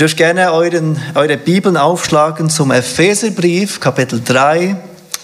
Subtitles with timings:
[0.00, 4.74] Dürft gerne euren, eure Bibeln aufschlagen zum Epheserbrief, Kapitel 3,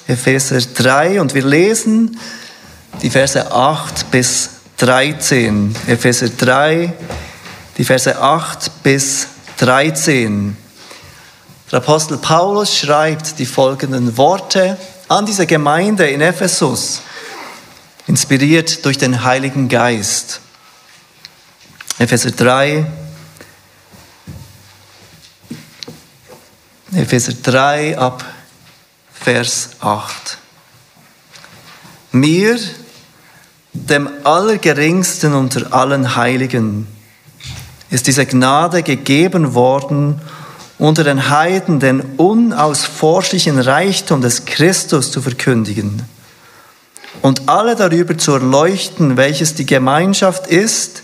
[0.07, 2.21] Epheser 3, und wir lesen
[3.01, 5.75] die Verse 8 bis 13.
[5.87, 6.93] Epheser 3,
[7.79, 10.55] die Verse 8 bis 13.
[11.73, 14.77] Der Apostel Paulus schreibt die folgenden Worte
[15.09, 17.01] an diese Gemeinde in Ephesus,
[18.07, 20.43] inspiriert durch den Heiligen Geist.
[21.99, 22.85] Epheser 3,
[26.97, 28.25] Epheser 3 ab
[29.13, 30.39] Vers 8.
[32.13, 32.59] Mir,
[33.75, 36.87] dem Allergeringsten unter allen Heiligen,
[37.91, 40.23] ist diese Gnade gegeben worden,
[40.79, 46.03] unter den Heiden den unausforschlichen Reichtum des Christus zu verkündigen
[47.21, 51.03] und alle darüber zu erleuchten, welches die Gemeinschaft ist,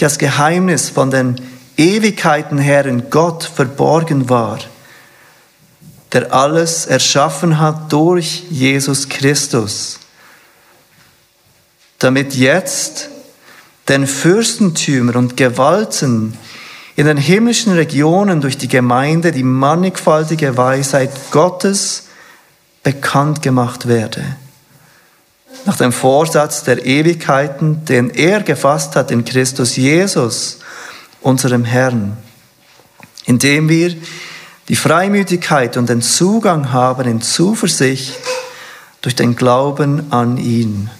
[0.00, 1.38] die das Geheimnis von den
[1.76, 4.58] Ewigkeiten her in Gott verborgen war
[6.12, 9.98] der alles erschaffen hat durch Jesus Christus,
[11.98, 13.10] damit jetzt
[13.88, 16.36] den Fürstentümern und Gewalten
[16.96, 22.04] in den himmlischen Regionen durch die Gemeinde die mannigfaltige Weisheit Gottes
[22.82, 24.24] bekannt gemacht werde.
[25.64, 30.58] Nach dem Vorsatz der Ewigkeiten, den er gefasst hat in Christus Jesus,
[31.20, 32.16] unserem Herrn,
[33.26, 33.94] indem wir
[34.68, 38.14] die Freimütigkeit und den Zugang haben in Zuversicht
[39.00, 40.90] durch den Glauben an ihn.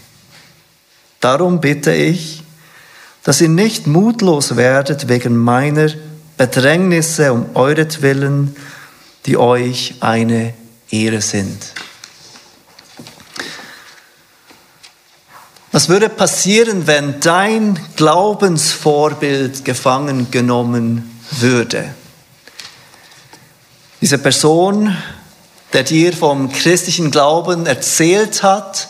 [1.20, 2.42] Darum bitte ich,
[3.24, 5.90] dass ihr nicht mutlos werdet wegen meiner
[6.36, 8.56] Bedrängnisse um euretwillen,
[9.26, 10.54] die euch eine
[10.90, 11.74] Ehre sind.
[15.72, 21.94] Was würde passieren, wenn dein Glaubensvorbild gefangen genommen würde?
[24.00, 24.96] Diese Person,
[25.72, 28.88] der dir vom christlichen Glauben erzählt hat,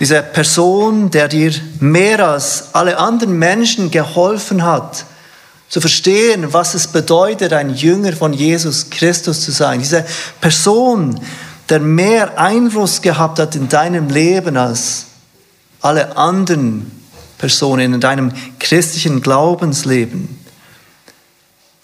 [0.00, 5.04] diese Person, der dir mehr als alle anderen Menschen geholfen hat,
[5.68, 9.80] zu verstehen, was es bedeutet, ein Jünger von Jesus Christus zu sein.
[9.80, 10.04] Diese
[10.40, 11.20] Person,
[11.68, 15.06] der mehr Einfluss gehabt hat in deinem Leben als
[15.80, 16.90] alle anderen
[17.38, 20.43] Personen in deinem christlichen Glaubensleben.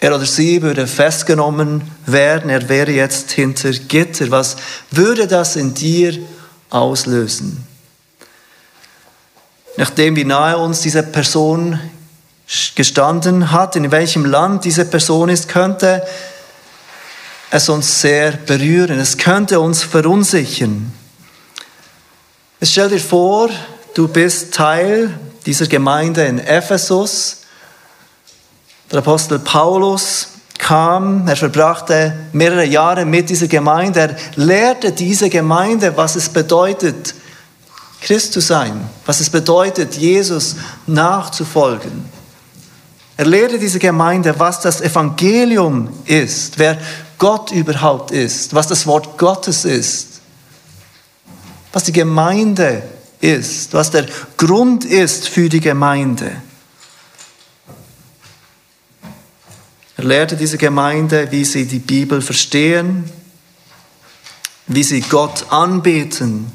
[0.01, 4.31] Er oder sie würde festgenommen werden, er wäre jetzt hinter Gitter.
[4.31, 4.57] Was
[4.89, 6.17] würde das in dir
[6.71, 7.63] auslösen?
[9.77, 11.79] Nachdem wie nahe uns diese Person
[12.73, 16.03] gestanden hat, in welchem Land diese Person ist, könnte
[17.51, 20.91] es uns sehr berühren, es könnte uns verunsichern.
[22.59, 23.51] Stell dir vor,
[23.93, 25.13] du bist Teil
[25.45, 27.40] dieser Gemeinde in Ephesus,
[28.91, 35.95] der Apostel Paulus kam, er verbrachte mehrere Jahre mit dieser Gemeinde, er lehrte diese Gemeinde,
[35.95, 37.15] was es bedeutet,
[38.01, 40.55] Christ zu sein, was es bedeutet, Jesus
[40.87, 42.05] nachzufolgen.
[43.17, 46.77] Er lehrte diese Gemeinde, was das Evangelium ist, wer
[47.17, 50.21] Gott überhaupt ist, was das Wort Gottes ist,
[51.71, 52.81] was die Gemeinde
[53.19, 56.31] ist, was der Grund ist für die Gemeinde.
[60.01, 63.03] Er lehrte diese Gemeinde, wie sie die Bibel verstehen,
[64.65, 66.51] wie sie Gott anbeten,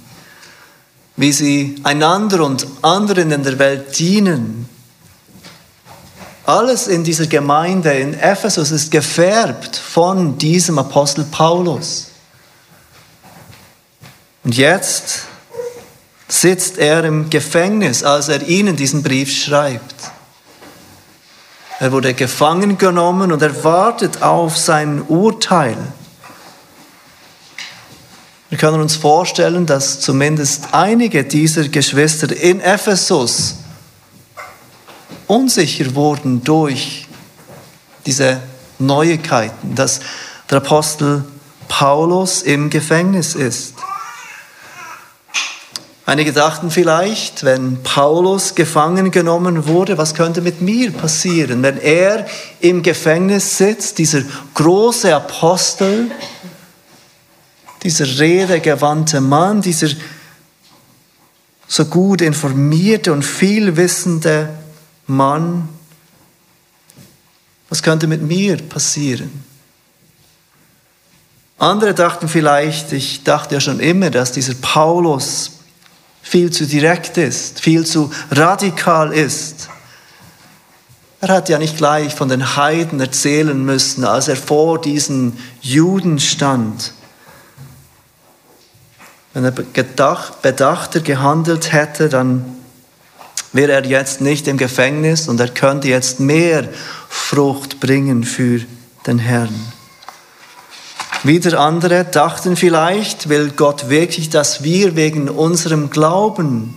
[1.14, 4.68] wie sie einander und anderen in der Welt dienen.
[6.44, 12.08] Alles in dieser Gemeinde in Ephesus ist gefärbt von diesem Apostel Paulus.
[14.42, 15.20] Und jetzt
[16.26, 19.95] sitzt er im Gefängnis, als er ihnen diesen Brief schreibt.
[21.78, 25.76] Er wurde gefangen genommen und er wartet auf sein Urteil.
[28.48, 33.56] Wir können uns vorstellen, dass zumindest einige dieser Geschwister in Ephesus
[35.26, 37.08] unsicher wurden durch
[38.06, 38.40] diese
[38.78, 40.00] Neuigkeiten, dass
[40.48, 41.24] der Apostel
[41.68, 43.74] Paulus im Gefängnis ist.
[46.08, 52.28] Einige dachten vielleicht, wenn Paulus gefangen genommen wurde, was könnte mit mir passieren, wenn er
[52.60, 54.22] im Gefängnis sitzt, dieser
[54.54, 56.12] große Apostel,
[57.82, 59.88] dieser redegewandte Mann, dieser
[61.66, 64.50] so gut informierte und vielwissende
[65.08, 65.68] Mann,
[67.68, 69.42] was könnte mit mir passieren?
[71.58, 75.55] Andere dachten vielleicht, ich dachte ja schon immer, dass dieser Paulus
[76.28, 79.68] viel zu direkt ist, viel zu radikal ist.
[81.20, 86.18] Er hat ja nicht gleich von den Heiden erzählen müssen, als er vor diesen Juden
[86.18, 86.94] stand.
[89.34, 92.44] Wenn er bedachter gehandelt hätte, dann
[93.52, 96.68] wäre er jetzt nicht im Gefängnis und er könnte jetzt mehr
[97.08, 98.62] Frucht bringen für
[99.06, 99.54] den Herrn.
[101.22, 106.74] Wieder andere dachten vielleicht, will Gott wirklich, dass wir wegen unserem Glauben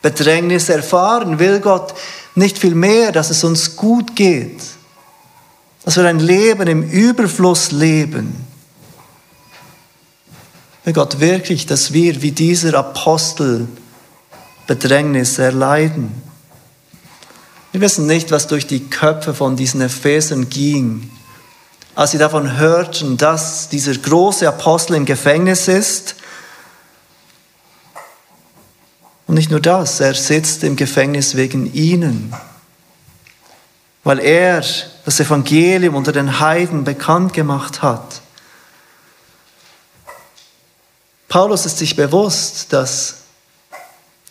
[0.00, 1.38] Bedrängnis erfahren?
[1.38, 1.94] Will Gott
[2.34, 4.60] nicht viel mehr, dass es uns gut geht?
[5.84, 8.34] Dass wir ein Leben im Überfluss leben?
[10.84, 13.68] Will Gott wirklich, dass wir wie dieser Apostel
[14.66, 16.10] Bedrängnis erleiden?
[17.70, 21.10] Wir wissen nicht, was durch die Köpfe von diesen Ephesern ging
[21.94, 26.16] als sie davon hörten, dass dieser große Apostel im Gefängnis ist.
[29.26, 32.34] Und nicht nur das, er sitzt im Gefängnis wegen ihnen,
[34.04, 34.64] weil er
[35.04, 38.22] das Evangelium unter den Heiden bekannt gemacht hat.
[41.28, 43.16] Paulus ist sich bewusst, dass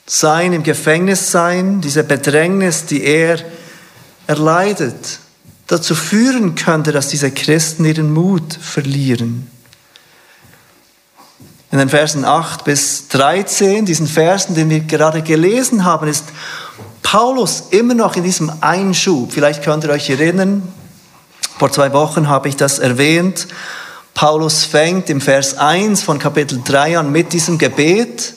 [0.05, 3.39] sein im Gefängnis sein, diese Bedrängnis, die er
[4.27, 5.19] erleidet,
[5.71, 9.49] dazu führen könnte, dass diese Christen ihren Mut verlieren.
[11.71, 16.25] In den Versen 8 bis 13, diesen Versen, den wir gerade gelesen haben, ist
[17.01, 19.31] Paulus immer noch in diesem Einschub.
[19.31, 20.61] Vielleicht könnt ihr euch erinnern,
[21.57, 23.47] vor zwei Wochen habe ich das erwähnt.
[24.13, 28.33] Paulus fängt im Vers 1 von Kapitel 3 an mit diesem Gebet,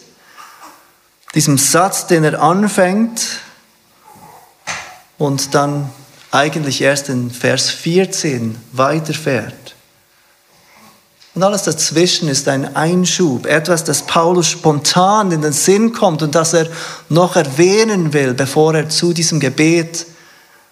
[1.35, 3.41] diesem Satz, den er anfängt
[5.19, 5.91] und dann
[6.35, 9.77] eigentlich erst in Vers 14 weiterfährt.
[11.35, 16.35] Und alles dazwischen ist ein Einschub, etwas, das Paulus spontan in den Sinn kommt und
[16.35, 16.69] das er
[17.09, 20.07] noch erwähnen will, bevor er zu diesem Gebet,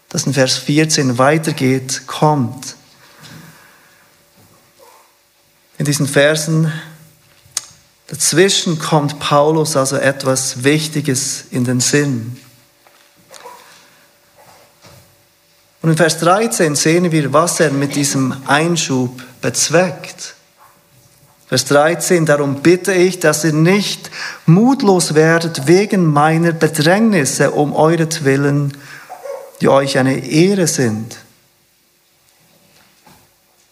[0.09, 2.77] das in Vers 14 weitergeht, kommt.
[5.79, 6.73] In diesen Versen
[8.09, 12.37] dazwischen kommt Paulus also etwas Wichtiges in den Sinn.
[15.83, 20.37] Und in Vers 13 sehen wir, was er mit diesem Einschub bezweckt.
[21.49, 24.11] Vers 13, darum bitte ich, dass ihr nicht
[24.47, 28.75] mutlos werdet wegen meiner Bedrängnisse um euretwillen,
[29.61, 31.17] die euch eine Ehre sind.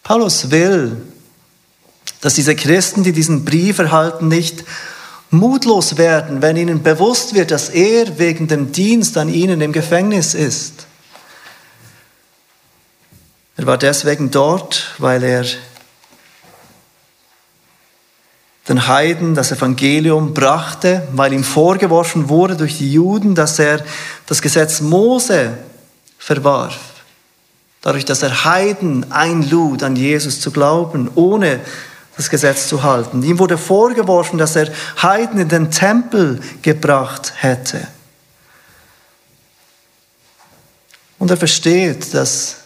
[0.03, 0.97] Paulus will,
[2.19, 4.65] dass diese Christen, die diesen Brief erhalten, nicht
[5.29, 10.33] mutlos werden, wenn ihnen bewusst wird, dass er wegen dem Dienst an ihnen im Gefängnis
[10.33, 10.87] ist.
[13.57, 15.45] Er war deswegen dort, weil er
[18.67, 23.83] den Heiden das Evangelium brachte, weil ihm vorgeworfen wurde durch die Juden, dass er
[24.27, 25.57] das Gesetz Mose
[26.17, 26.79] verwarf.
[27.81, 31.59] Dadurch, dass er Heiden einlud, an Jesus zu glauben, ohne
[32.15, 33.23] das Gesetz zu halten.
[33.23, 34.71] Ihm wurde vorgeworfen, dass er
[35.01, 37.87] Heiden in den Tempel gebracht hätte.
[41.17, 42.60] Und er versteht, dass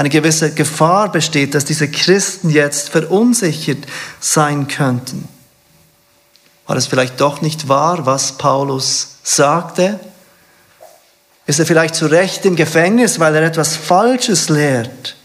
[0.00, 3.84] eine gewisse Gefahr besteht, dass diese Christen jetzt verunsichert
[4.18, 5.28] sein könnten.
[6.66, 10.00] War es vielleicht doch nicht wahr, was Paulus sagte?
[11.44, 15.16] Ist er vielleicht zu Recht im Gefängnis, weil er etwas Falsches lehrt?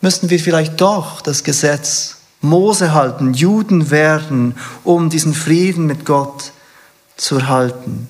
[0.00, 6.50] Müssten wir vielleicht doch das Gesetz Mose halten, Juden werden, um diesen Frieden mit Gott
[7.16, 8.08] zu erhalten?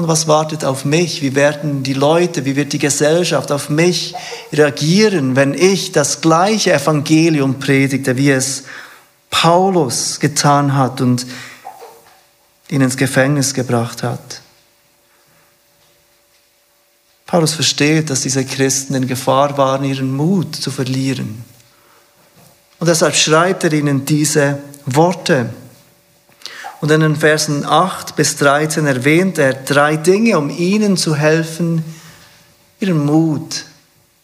[0.00, 1.20] Und was wartet auf mich?
[1.20, 4.14] Wie werden die Leute, wie wird die Gesellschaft auf mich
[4.50, 8.62] reagieren, wenn ich das gleiche Evangelium predigte, wie es
[9.28, 11.26] Paulus getan hat und
[12.70, 14.40] ihn ins Gefängnis gebracht hat?
[17.26, 21.44] Paulus versteht, dass diese Christen in Gefahr waren, ihren Mut zu verlieren.
[22.78, 25.50] Und deshalb schreibt er ihnen diese Worte.
[26.80, 31.84] Und in den Versen 8 bis 13 erwähnt er drei Dinge, um ihnen zu helfen,
[32.80, 33.66] ihren Mut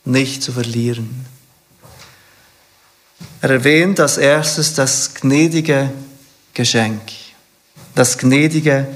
[0.06, 1.26] nicht zu verlieren.
[3.42, 5.92] Er erwähnt als erstes das gnädige
[6.54, 7.02] Geschenk.
[7.94, 8.86] Das gnädige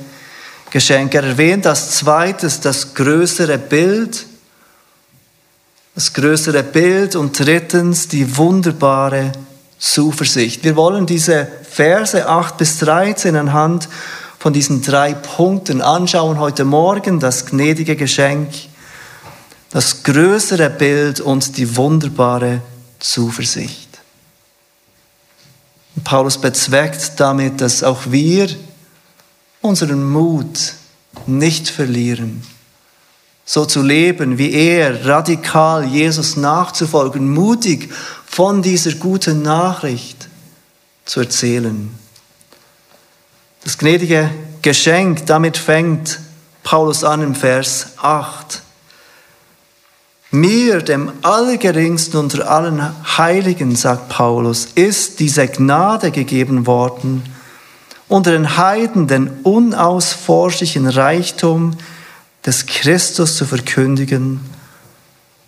[0.71, 1.15] Geschenk.
[1.15, 4.27] Er erwähnt als zweites das größere Bild.
[5.95, 9.33] Das größere Bild und drittens die wunderbare
[9.81, 10.63] Zuversicht.
[10.63, 13.89] Wir wollen diese Verse 8 bis 13 anhand
[14.39, 17.19] von diesen drei Punkten anschauen heute Morgen.
[17.19, 18.53] Das gnädige Geschenk,
[19.71, 22.61] das größere Bild und die wunderbare
[22.99, 23.89] Zuversicht.
[25.97, 28.49] Und Paulus bezweckt damit, dass auch wir
[29.63, 30.75] unseren Mut
[31.27, 32.43] nicht verlieren.
[33.53, 37.93] So zu leben wie er, radikal Jesus nachzufolgen, mutig
[38.25, 40.29] von dieser guten Nachricht
[41.05, 41.91] zu erzählen.
[43.65, 44.31] Das gnädige
[44.63, 46.21] Geschenk, damit fängt
[46.63, 48.63] Paulus an im Vers 8.
[50.31, 52.81] Mir, dem Allergeringsten unter allen
[53.19, 57.25] Heiligen, sagt Paulus, ist diese Gnade gegeben worden,
[58.07, 61.77] unter den Heiden den unausforschlichen Reichtum
[62.45, 64.41] des Christus zu verkündigen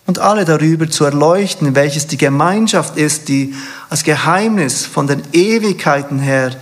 [0.05, 3.55] und alle darüber zu erleuchten, welches die Gemeinschaft ist, die
[3.89, 6.55] als Geheimnis von den Ewigkeiten her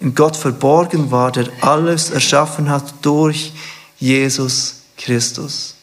[0.00, 3.52] in Gott verborgen war, der alles erschaffen hat durch
[3.98, 5.74] Jesus Christus.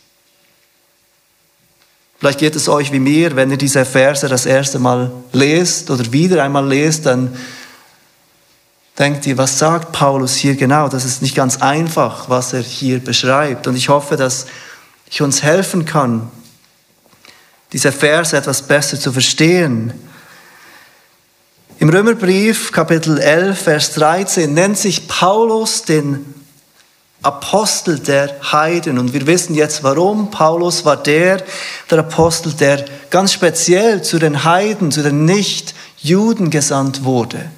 [2.19, 6.11] Vielleicht geht es euch wie mir, wenn ihr diese Verse das erste Mal lest oder
[6.11, 7.35] wieder einmal lest, dann
[8.97, 10.89] denkt ihr, was sagt Paulus hier genau?
[10.89, 13.67] Das ist nicht ganz einfach, was er hier beschreibt.
[13.67, 14.47] Und ich hoffe, dass
[15.09, 16.31] ich uns helfen kann,
[17.73, 19.93] diese Verse etwas besser zu verstehen.
[21.79, 26.33] Im Römerbrief Kapitel 11, Vers 13 nennt sich Paulus den
[27.21, 28.97] Apostel der Heiden.
[28.97, 30.31] Und wir wissen jetzt warum.
[30.31, 31.43] Paulus war der,
[31.91, 37.51] der Apostel, der ganz speziell zu den Heiden, zu den Nicht-Juden gesandt wurde.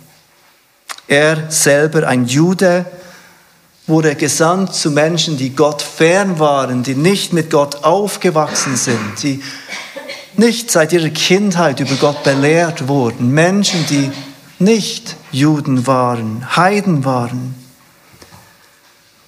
[1.09, 2.85] Er selber, ein Jude,
[3.87, 9.41] wurde gesandt zu Menschen, die Gott fern waren, die nicht mit Gott aufgewachsen sind, die
[10.37, 13.31] nicht seit ihrer Kindheit über Gott belehrt wurden.
[13.31, 14.11] Menschen, die
[14.59, 17.55] nicht Juden waren, Heiden waren.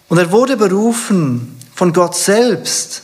[0.07, 3.01] Und er wurde berufen von Gott selbst,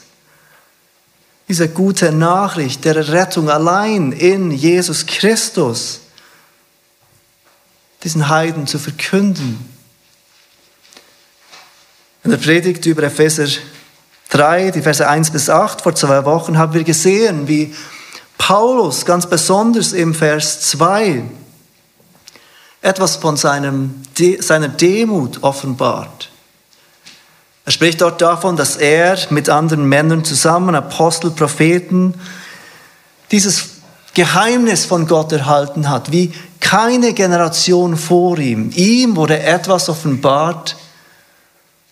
[1.47, 6.01] diese gute Nachricht der Rettung allein in Jesus Christus,
[8.07, 9.59] diesen Heiden zu verkünden.
[12.23, 13.47] In der Predigt über Epheser
[14.29, 17.75] 3, die Verse 1 bis 8, vor zwei Wochen haben wir gesehen, wie
[18.37, 21.21] Paulus ganz besonders im Vers 2
[22.81, 24.03] etwas von seinem,
[24.39, 26.29] seiner Demut offenbart.
[27.65, 32.13] Er spricht dort davon, dass er mit anderen Männern zusammen, Apostel, Propheten,
[33.31, 33.65] dieses
[34.13, 36.31] Geheimnis von Gott erhalten hat, wie
[36.67, 38.71] keine Generation vor ihm.
[38.75, 40.75] Ihm wurde etwas offenbart,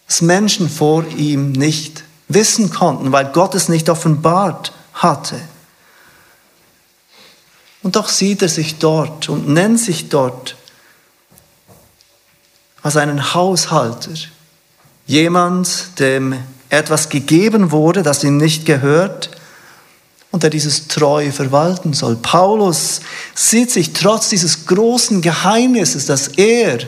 [0.06, 5.40] das Menschen vor ihm nicht wissen konnten, weil Gott es nicht offenbart hatte.
[7.84, 10.58] Und doch sieht er sich dort und nennt sich dort
[12.84, 14.12] als einen Haushalter,
[15.08, 16.36] Jemand, dem
[16.70, 19.30] etwas gegeben wurde, das ihm nicht gehört
[20.36, 22.18] und der dieses treu verwalten soll.
[22.18, 23.00] Paulus
[23.36, 26.80] sieht sich trotz dieses großen Geheimnisses, das er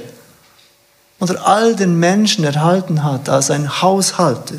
[1.17, 4.57] unter all den Menschen erhalten hat, als ein Haushalter.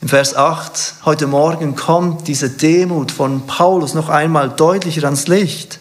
[0.00, 5.78] In Vers 8, heute Morgen kommt diese Demut von Paulus noch einmal deutlicher ans Licht.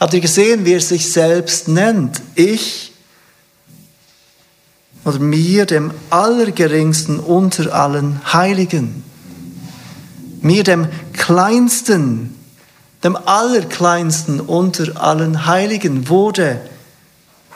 [0.00, 2.22] Habt ihr gesehen, wie er sich selbst nennt?
[2.36, 2.92] Ich
[5.04, 9.04] oder mir, dem Allergeringsten unter allen Heiligen,
[10.44, 12.34] mir, dem Kleinsten,
[13.02, 16.60] dem Allerkleinsten unter allen Heiligen, wurde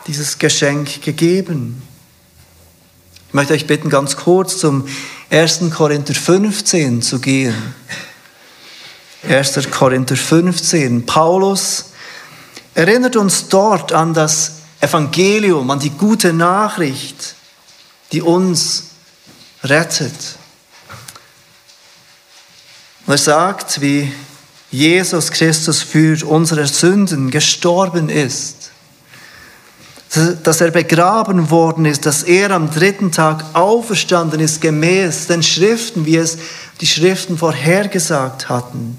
[0.07, 1.83] dieses Geschenk gegeben.
[3.29, 4.89] Ich möchte euch bitten, ganz kurz zum
[5.31, 5.71] 1.
[5.75, 7.55] Korinther 15 zu gehen.
[9.29, 9.71] 1.
[9.71, 11.05] Korinther 15.
[11.05, 11.87] Paulus
[12.75, 17.35] erinnert uns dort an das Evangelium, an die gute Nachricht
[18.13, 18.85] die uns
[19.65, 20.38] rettet.
[23.09, 24.13] Und er sagt, wie
[24.71, 28.71] Jesus Christus für unsere Sünden gestorben ist,
[30.43, 36.05] dass er begraben worden ist, dass er am dritten Tag auferstanden ist, gemäß den Schriften,
[36.05, 36.37] wie es
[36.83, 38.99] die Schriften vorhergesagt hatten.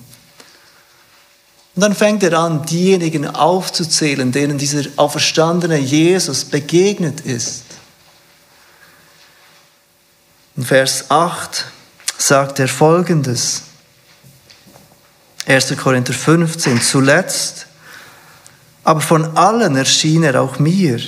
[1.76, 7.66] Und dann fängt er an, diejenigen aufzuzählen, denen dieser auferstandene Jesus begegnet ist.
[10.58, 11.68] In Vers 8
[12.18, 13.69] sagt er folgendes.
[15.50, 15.76] 1.
[15.78, 16.80] Korinther 15.
[16.80, 17.66] Zuletzt,
[18.84, 21.00] aber von allen erschien er auch mir,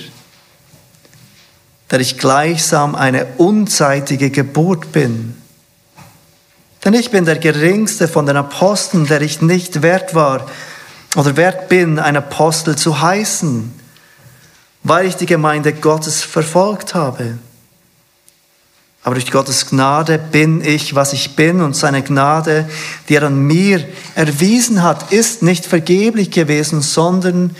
[1.91, 5.35] der ich gleichsam eine unzeitige Geburt bin.
[6.83, 10.49] Denn ich bin der geringste von den Aposteln, der ich nicht wert war
[11.15, 13.71] oder wert bin, ein Apostel zu heißen,
[14.81, 17.37] weil ich die Gemeinde Gottes verfolgt habe.
[19.03, 22.69] Aber durch Gottes Gnade bin ich, was ich bin und seine Gnade,
[23.09, 23.83] die er an mir
[24.15, 27.55] erwiesen hat, ist nicht vergeblich gewesen, sondern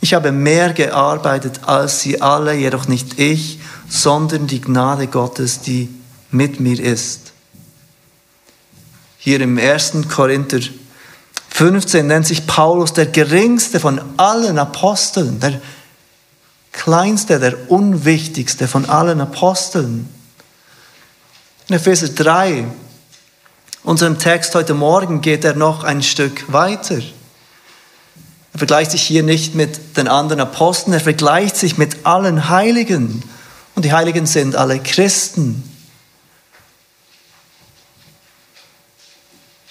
[0.00, 3.58] ich habe mehr gearbeitet als sie alle, jedoch nicht ich,
[3.88, 5.88] sondern die Gnade Gottes, die
[6.30, 7.32] mit mir ist.
[9.18, 9.94] Hier im 1.
[10.14, 10.60] Korinther
[11.48, 15.60] 15 nennt sich Paulus der geringste von allen Aposteln, der
[16.72, 20.08] kleinste, der unwichtigste von allen Aposteln.
[21.66, 22.66] In Epheser 3,
[23.84, 27.00] unserem Text heute Morgen, geht er noch ein Stück weiter.
[28.52, 33.22] Er vergleicht sich hier nicht mit den anderen Aposteln, er vergleicht sich mit allen Heiligen.
[33.74, 35.66] Und die Heiligen sind alle Christen.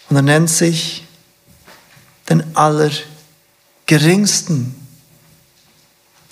[0.10, 1.04] Und er nennt sich
[2.28, 4.74] den Allergeringsten,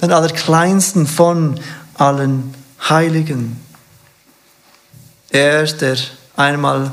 [0.01, 1.59] den Allerkleinsten von
[1.93, 2.51] allen
[2.89, 3.61] Heiligen.
[5.31, 5.97] Er, der
[6.35, 6.91] einmal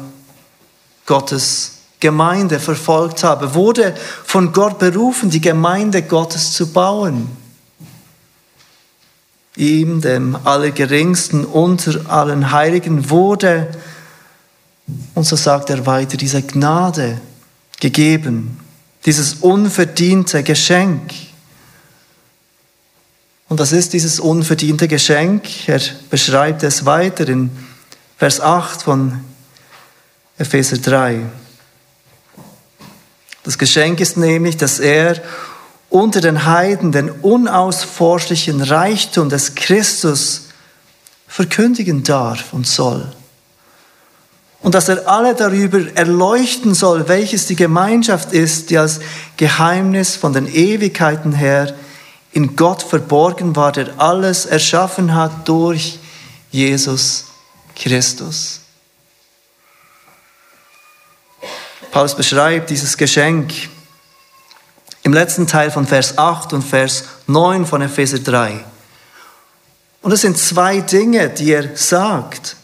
[1.06, 7.28] Gottes Gemeinde verfolgt habe, wurde von Gott berufen, die Gemeinde Gottes zu bauen.
[9.56, 13.68] Ihm, dem Allergeringsten unter allen Heiligen, wurde,
[15.14, 17.20] und so sagt er weiter, diese Gnade
[17.80, 18.60] gegeben,
[19.04, 21.12] dieses unverdiente Geschenk.
[23.48, 25.68] Und was ist dieses unverdiente Geschenk?
[25.68, 25.80] Er
[26.10, 27.50] beschreibt es weiter in
[28.18, 29.24] Vers 8 von
[30.38, 31.24] Epheser 3.
[33.44, 35.22] Das Geschenk ist nämlich, dass er
[35.88, 40.48] unter den Heiden den unausforschlichen Reichtum des Christus
[41.28, 43.06] verkündigen darf und soll.
[44.62, 48.98] Und dass er alle darüber erleuchten soll, welches die Gemeinschaft ist, die als
[49.36, 51.72] Geheimnis von den Ewigkeiten her
[52.32, 56.00] in Gott verborgen war, der alles erschaffen hat durch
[56.50, 57.27] Jesus
[57.78, 58.60] Christus.
[61.90, 63.52] Paulus beschreibt dieses Geschenk
[65.02, 68.64] im letzten Teil von Vers 8 und Vers 9 von Epheser 3.
[70.02, 72.56] Und es sind zwei Dinge, die er sagt.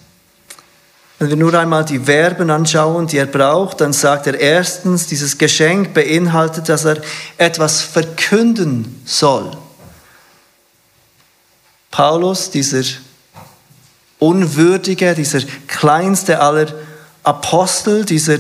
[1.19, 5.39] Wenn wir nur einmal die Verben anschauen, die er braucht, dann sagt er erstens, dieses
[5.39, 7.01] Geschenk beinhaltet, dass er
[7.39, 9.57] etwas verkünden soll.
[11.91, 12.83] Paulus, dieser
[14.25, 16.67] unwürdige, dieser kleinste aller
[17.23, 18.39] Apostel, dieser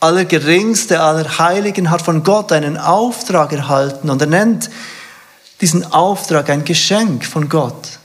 [0.00, 4.68] Allergeringste aller Heiligen hat von Gott einen Auftrag erhalten und er nennt
[5.60, 7.98] diesen Auftrag ein Geschenk von Gott.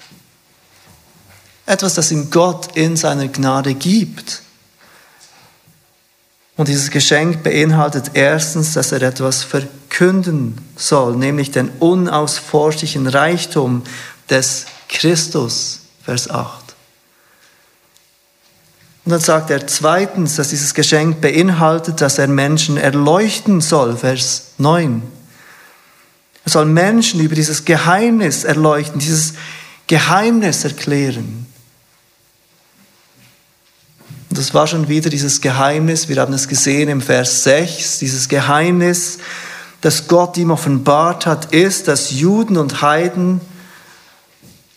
[1.65, 4.41] Etwas, das ihm Gott in seiner Gnade gibt.
[6.55, 13.83] Und dieses Geschenk beinhaltet erstens, dass er etwas verkünden soll, nämlich den unausforschlichen Reichtum
[14.29, 16.58] des Christus, Vers 8.
[19.05, 24.51] Und dann sagt er zweitens, dass dieses Geschenk beinhaltet, dass er Menschen erleuchten soll, Vers
[24.57, 25.01] 9.
[26.45, 29.33] Er soll Menschen über dieses Geheimnis erleuchten, dieses
[29.87, 31.47] Geheimnis erklären.
[34.29, 38.29] Und das war schon wieder dieses Geheimnis, wir haben es gesehen im Vers 6, dieses
[38.29, 39.17] Geheimnis,
[39.81, 43.41] das Gott ihm offenbart hat, ist, dass Juden und Heiden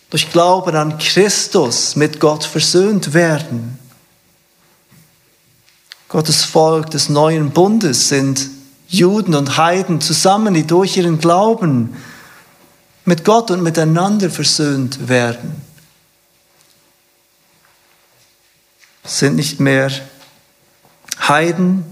[0.09, 3.79] durch Glauben an Christus mit Gott versöhnt werden.
[6.13, 8.47] Gottes Volk des neuen Bundes sind
[8.87, 11.97] Juden und Heiden zusammen, die durch ihren Glauben
[13.03, 15.59] mit Gott und miteinander versöhnt werden.
[19.03, 19.89] Sind nicht mehr
[21.19, 21.83] Heiden,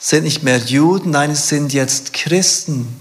[0.00, 3.00] sind nicht mehr Juden, nein, es sind jetzt Christen.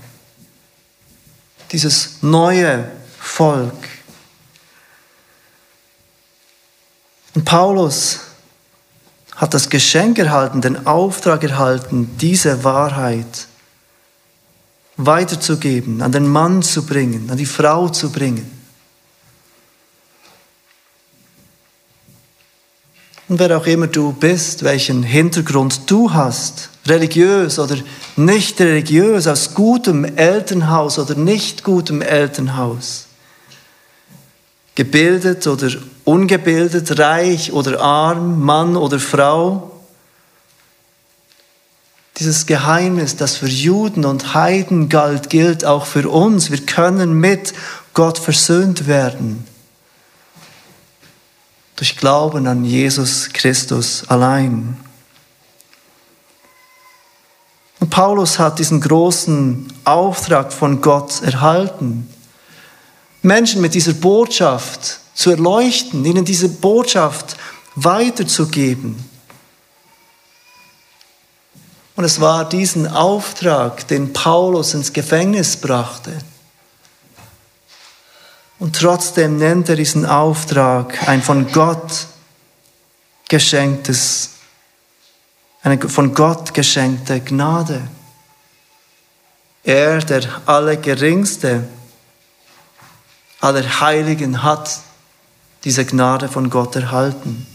[1.71, 3.87] Dieses neue Volk.
[7.33, 8.19] Und Paulus
[9.35, 13.47] hat das Geschenk erhalten, den Auftrag erhalten, diese Wahrheit
[14.97, 18.49] weiterzugeben, an den Mann zu bringen, an die Frau zu bringen.
[23.27, 27.75] Und wer auch immer du bist, welchen Hintergrund du hast, religiös oder
[28.15, 33.07] nicht religiös, aus gutem Elternhaus oder nicht gutem Elternhaus,
[34.75, 35.69] gebildet oder
[36.05, 39.71] ungebildet, reich oder arm, Mann oder Frau.
[42.17, 46.49] Dieses Geheimnis, das für Juden und Heiden galt, gilt auch für uns.
[46.49, 47.53] Wir können mit
[47.93, 49.45] Gott versöhnt werden.
[51.75, 54.77] Durch Glauben an Jesus Christus allein.
[57.81, 62.07] Und Paulus hat diesen großen Auftrag von Gott erhalten.
[63.21, 67.37] Menschen mit dieser Botschaft zu erleuchten, ihnen diese Botschaft
[67.75, 69.09] weiterzugeben.
[71.95, 76.11] Und es war diesen Auftrag, den Paulus ins Gefängnis brachte.
[78.59, 82.07] Und trotzdem nennt er diesen Auftrag ein von Gott
[83.29, 84.31] geschenktes,
[85.63, 87.87] eine von Gott geschenkte Gnade.
[89.63, 91.67] Er, der Allergeringste
[93.39, 94.79] aller Heiligen, hat
[95.65, 97.45] diese Gnade von Gott erhalten.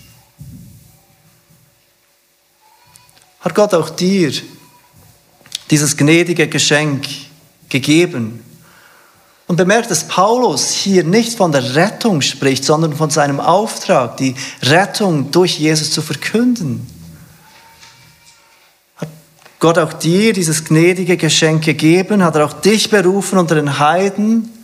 [3.41, 4.33] Hat Gott auch dir
[5.71, 7.07] dieses gnädige Geschenk
[7.69, 8.45] gegeben?
[9.47, 14.37] Und bemerkt, dass Paulus hier nicht von der Rettung spricht, sondern von seinem Auftrag, die
[14.63, 16.87] Rettung durch Jesus zu verkünden.
[18.97, 19.09] Hat
[19.59, 22.23] Gott auch dir dieses gnädige Geschenk gegeben?
[22.23, 24.60] Hat er auch dich berufen unter den Heiden?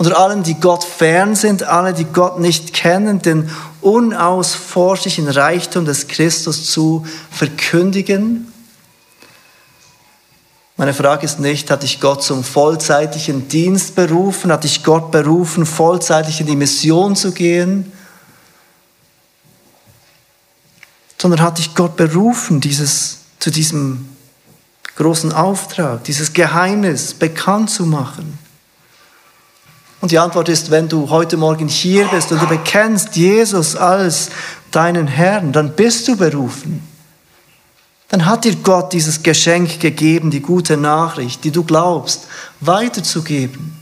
[0.00, 3.50] Unter allen, die Gott fern sind, alle, die Gott nicht kennen, den
[3.82, 8.50] unausforschlichen Reichtum des Christus zu verkündigen?
[10.78, 14.50] Meine Frage ist nicht, hat dich Gott zum vollzeitlichen Dienst berufen?
[14.50, 17.92] Hat dich Gott berufen, vollzeitig in die Mission zu gehen?
[21.18, 24.08] Sondern hat dich Gott berufen, dieses, zu diesem
[24.96, 28.49] großen Auftrag, dieses Geheimnis bekannt zu machen?
[30.00, 34.30] Und die Antwort ist, wenn du heute Morgen hier bist und du bekennst Jesus als
[34.70, 36.90] deinen Herrn, dann bist du berufen
[38.10, 42.26] dann hat dir Gott dieses Geschenk gegeben, die gute Nachricht, die du glaubst,
[42.58, 43.76] weiterzugeben.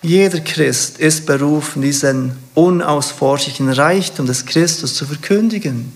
[0.00, 5.92] Jeder Christ ist berufen, diesen unausforschlichen Reichtum des Christus zu verkündigen.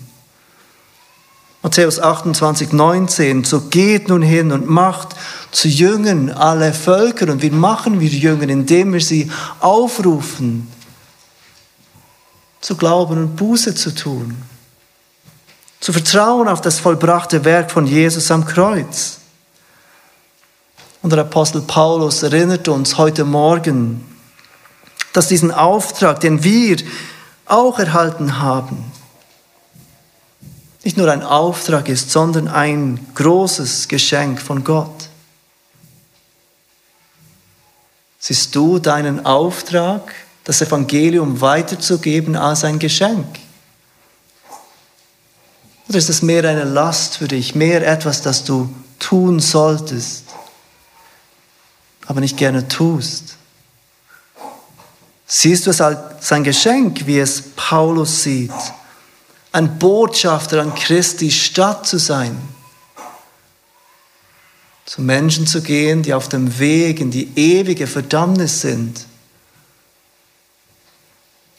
[1.62, 5.16] Matthäus 28, 19, so geht nun hin und macht
[5.56, 7.30] zu Jüngern alle Völker.
[7.30, 8.48] Und wie machen wir Jünger?
[8.48, 10.68] Indem wir sie aufrufen,
[12.60, 14.36] zu glauben und Buße zu tun
[15.86, 19.18] zu vertrauen auf das vollbrachte Werk von Jesus am Kreuz.
[21.00, 24.04] Und der Apostel Paulus erinnert uns heute Morgen,
[25.12, 26.78] dass diesen Auftrag, den wir
[27.44, 28.90] auch erhalten haben,
[30.82, 35.05] nicht nur ein Auftrag ist, sondern ein großes Geschenk von Gott.
[38.26, 40.12] Siehst du deinen Auftrag,
[40.42, 43.24] das Evangelium weiterzugeben als ein Geschenk?
[45.88, 50.24] Oder ist es mehr eine Last für dich, mehr etwas, das du tun solltest,
[52.08, 53.36] aber nicht gerne tust?
[55.28, 58.50] Siehst du es als ein Geschenk, wie es Paulus sieht,
[59.52, 62.36] ein Botschafter an Christi Stadt zu sein,
[64.87, 69.05] zu Menschen zu gehen, die auf dem Weg in die ewige Verdammnis sind,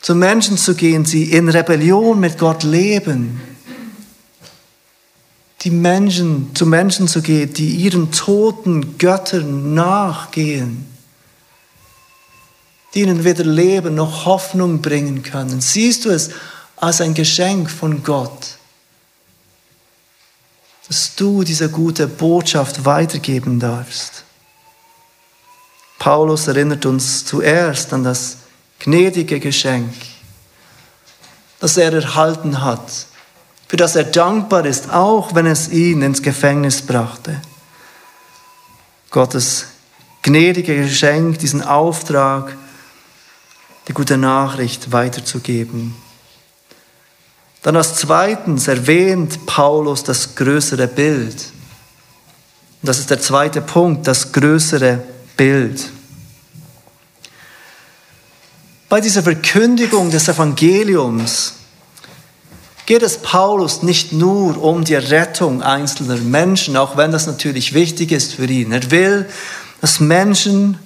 [0.02, 3.42] zu Menschen zu gehen, die in Rebellion mit Gott leben,
[5.62, 10.86] die Menschen, zu Menschen zu gehen, die ihren toten Göttern nachgehen,
[12.94, 15.60] die ihnen weder Leben noch Hoffnung bringen können.
[15.60, 16.30] Siehst du es
[16.78, 18.57] als ein Geschenk von Gott,
[20.88, 24.23] dass du diese gute Botschaft weitergeben darfst.
[26.00, 28.38] Paulus erinnert uns zuerst an das
[28.80, 29.93] gnädige Geschenk,
[31.60, 33.08] das er erhalten hat
[33.67, 37.41] für das er dankbar ist, auch wenn es ihn ins Gefängnis brachte.
[39.12, 39.67] Gottes
[40.21, 42.56] gnädige Geschenk, diesen Auftrag,
[43.88, 45.95] die gute Nachricht weiterzugeben.
[47.67, 51.34] Dann als zweitens erwähnt Paulus das größere Bild.
[52.82, 55.03] Und das ist der zweite Punkt, das größere
[55.36, 55.89] Bild.
[58.88, 61.56] Bei dieser Verkündigung des Evangeliums
[62.86, 68.13] geht es Paulus nicht nur um die Rettung einzelner Menschen, auch wenn das natürlich wichtig
[68.13, 68.71] ist für ihn.
[68.71, 69.27] Er will,
[69.82, 70.80] dass Menschen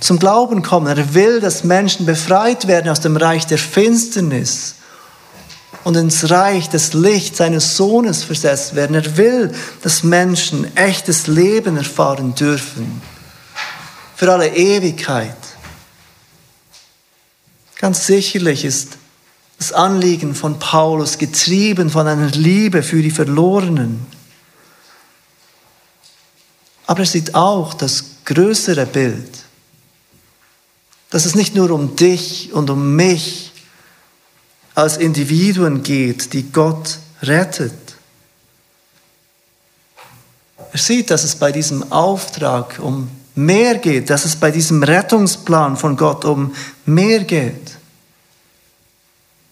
[0.00, 0.88] zum Glauben kommen.
[0.88, 4.74] Er will, dass Menschen befreit werden aus dem Reich der Finsternis
[5.86, 8.96] und ins Reich des Lichts seines Sohnes versetzt werden.
[8.96, 13.00] Er will, dass Menschen echtes Leben erfahren dürfen.
[14.16, 15.36] Für alle Ewigkeit.
[17.76, 18.98] Ganz sicherlich ist
[19.58, 24.04] das Anliegen von Paulus getrieben von einer Liebe für die Verlorenen.
[26.88, 29.30] Aber er sieht auch das größere Bild,
[31.10, 33.45] dass es nicht nur um dich und um mich
[34.76, 37.72] als Individuen geht, die Gott rettet.
[40.70, 45.78] Er sieht, dass es bei diesem Auftrag um mehr geht, dass es bei diesem Rettungsplan
[45.78, 47.78] von Gott um mehr geht.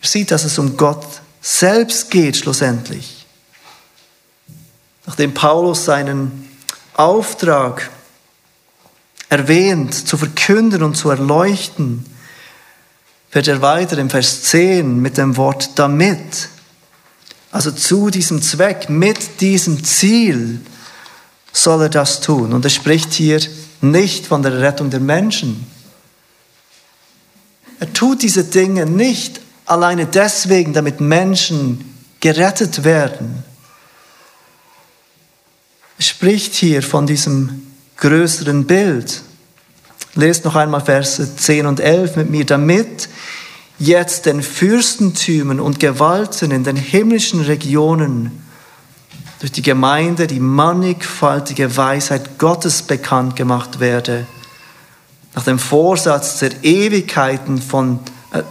[0.03, 1.07] Er sieht, dass es um Gott
[1.41, 3.27] selbst geht schlussendlich.
[5.07, 6.51] Nachdem Paulus seinen
[6.93, 7.91] Auftrag
[9.31, 12.05] erwähnt, zu verkünden und zu erleuchten,
[13.35, 16.49] wird er weiter im Vers 10 mit dem Wort damit,
[17.51, 20.61] also zu diesem Zweck, mit diesem Ziel
[21.53, 22.53] soll er das tun.
[22.53, 23.41] Und er spricht hier
[23.81, 25.67] nicht von der Rettung der Menschen.
[27.81, 33.43] Er tut diese Dinge nicht alleine deswegen, damit Menschen gerettet werden.
[35.99, 39.23] Er spricht hier von diesem größeren Bild.
[40.15, 43.09] Lest noch einmal Verse 10 und 11 mit mir, damit
[43.79, 48.45] jetzt den Fürstentümern und Gewalten in den himmlischen Regionen
[49.41, 54.27] durch die Gemeinde die mannigfaltige Weisheit Gottes bekannt gemacht werde,
[55.35, 57.99] nach dem Vorsatz der Ewigkeiten, von,
[58.33, 58.43] äh,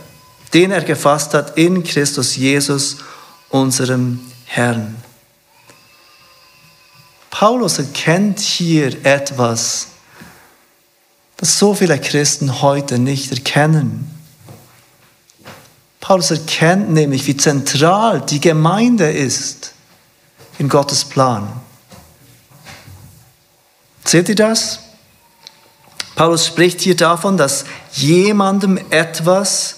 [0.54, 2.97] den er gefasst hat in Christus Jesus,
[3.49, 4.95] unserem Herrn.
[7.32, 9.88] Paulus erkennt hier etwas,
[11.38, 14.10] das so viele Christen heute nicht erkennen.
[16.00, 19.74] Paulus erkennt nämlich, wie zentral die Gemeinde ist
[20.60, 21.48] in Gottes Plan.
[24.06, 24.80] Seht ihr das?
[26.15, 29.78] Paulus spricht hier davon, dass jemandem etwas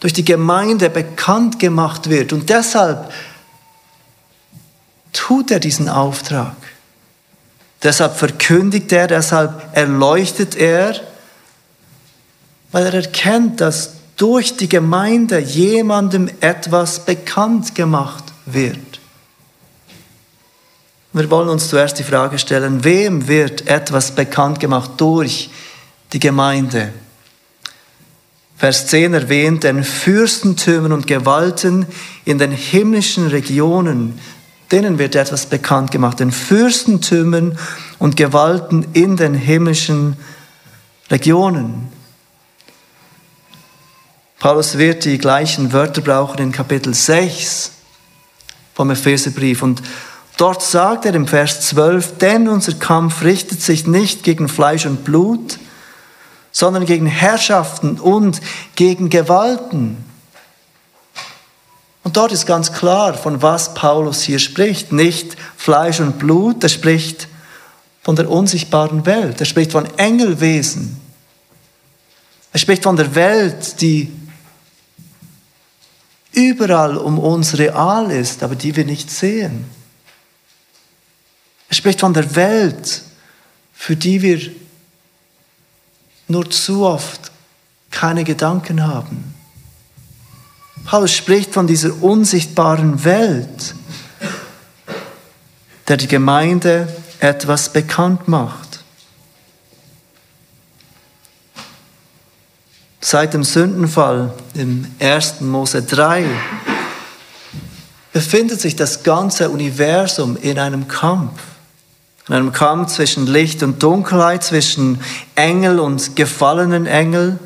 [0.00, 3.12] durch die Gemeinde bekannt gemacht wird und deshalb
[5.12, 6.56] tut er diesen Auftrag.
[7.82, 11.00] Deshalb verkündigt er, deshalb erleuchtet er,
[12.72, 18.78] weil er erkennt, dass durch die Gemeinde jemandem etwas bekannt gemacht wird.
[21.12, 25.50] Wir wollen uns zuerst die Frage stellen, wem wird etwas bekannt gemacht durch
[26.12, 26.92] die Gemeinde?
[28.56, 31.86] Vers 10 erwähnt, den Fürstentümern und Gewalten
[32.24, 34.18] in den himmlischen Regionen,
[34.70, 36.20] denen wird etwas bekannt gemacht.
[36.20, 37.58] Den Fürstentümern
[37.98, 40.16] und Gewalten in den himmlischen
[41.10, 41.88] Regionen.
[44.38, 47.72] Paulus wird die gleichen Wörter brauchen in Kapitel 6
[48.74, 49.82] vom Epheserbrief und
[50.38, 55.04] Dort sagt er im Vers 12, denn unser Kampf richtet sich nicht gegen Fleisch und
[55.04, 55.58] Blut,
[56.52, 58.40] sondern gegen Herrschaften und
[58.76, 59.96] gegen Gewalten.
[62.08, 64.92] Und dort ist ganz klar, von was Paulus hier spricht.
[64.92, 67.28] Nicht Fleisch und Blut, er spricht
[68.00, 69.38] von der unsichtbaren Welt.
[69.40, 70.98] Er spricht von Engelwesen.
[72.50, 74.10] Er spricht von der Welt, die
[76.32, 79.66] überall um uns real ist, aber die wir nicht sehen.
[81.68, 83.02] Er spricht von der Welt,
[83.74, 84.50] für die wir
[86.26, 87.30] nur zu oft
[87.90, 89.37] keine Gedanken haben.
[90.88, 93.74] Paulus spricht von dieser unsichtbaren Welt,
[95.86, 96.88] der die Gemeinde
[97.20, 98.82] etwas bekannt macht.
[103.02, 105.42] Seit dem Sündenfall im 1.
[105.42, 106.24] Mose 3
[108.14, 111.38] befindet sich das ganze Universum in einem Kampf
[112.28, 115.00] in einem Kampf zwischen Licht und Dunkelheit, zwischen
[115.34, 117.38] Engel und gefallenen Engel,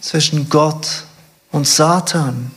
[0.00, 1.04] zwischen Gott
[1.52, 2.50] und Satan.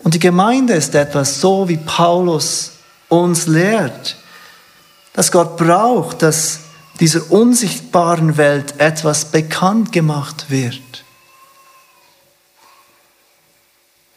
[0.00, 2.72] Und die Gemeinde ist etwas so, wie Paulus
[3.08, 4.16] uns lehrt,
[5.14, 6.60] dass Gott braucht, dass
[7.00, 11.04] dieser unsichtbaren Welt etwas bekannt gemacht wird.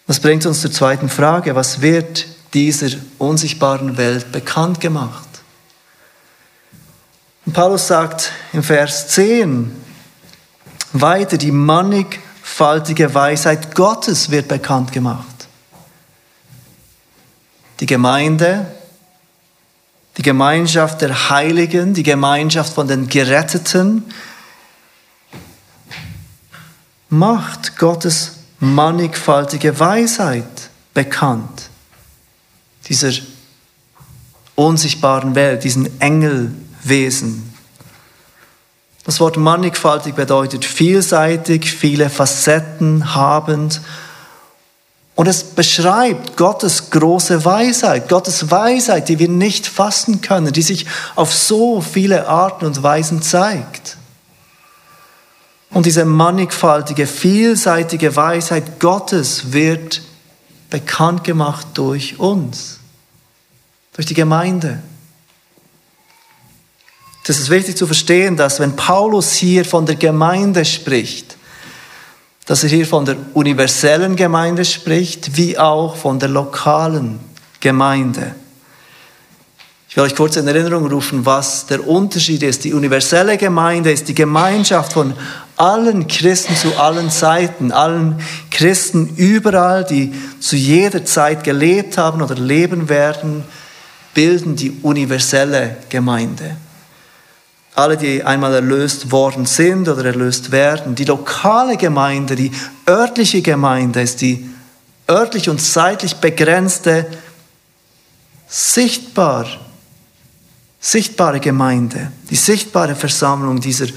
[0.07, 1.55] Das bringt uns zur zweiten Frage.
[1.55, 5.27] Was wird dieser unsichtbaren Welt bekannt gemacht.
[7.45, 9.75] Und Paulus sagt im Vers 10
[10.93, 11.51] weiter, die
[12.57, 15.47] mannigfaltige Weisheit Gottes wird bekannt gemacht.
[17.81, 18.65] Die Gemeinde,
[20.15, 24.05] die Gemeinschaft der Heiligen, die Gemeinschaft von den Geretteten
[27.09, 31.69] macht Gottes mannigfaltige Weisheit bekannt
[32.87, 33.11] dieser
[34.55, 37.54] unsichtbaren Welt, diesen Engelwesen.
[39.05, 43.81] Das Wort mannigfaltig bedeutet vielseitig, viele Facetten habend.
[45.13, 50.87] Und es beschreibt Gottes große Weisheit, Gottes Weisheit, die wir nicht fassen können, die sich
[51.15, 53.97] auf so viele Arten und Weisen zeigt.
[55.69, 60.01] Und diese mannigfaltige, vielseitige Weisheit Gottes wird
[60.71, 62.79] bekannt gemacht durch uns,
[63.93, 64.79] durch die Gemeinde.
[67.25, 71.37] Das ist wichtig zu verstehen, dass wenn Paulus hier von der Gemeinde spricht,
[72.45, 77.19] dass er hier von der universellen Gemeinde spricht, wie auch von der lokalen
[77.59, 78.35] Gemeinde.
[79.89, 82.63] Ich will euch kurz in Erinnerung rufen, was der Unterschied ist.
[82.63, 85.15] Die universelle Gemeinde ist die Gemeinschaft von
[85.57, 92.35] allen Christen zu allen Zeiten, allen Christen überall, die zu jeder Zeit gelebt haben oder
[92.35, 93.45] leben werden,
[94.13, 96.57] bilden die universelle Gemeinde.
[97.75, 100.95] Alle, die einmal erlöst worden sind oder erlöst werden.
[100.95, 102.51] Die lokale Gemeinde, die
[102.87, 104.49] örtliche Gemeinde ist die
[105.09, 107.05] örtlich und zeitlich begrenzte,
[108.47, 109.45] sichtbar
[110.85, 113.87] sichtbare Gemeinde, die sichtbare Versammlung dieser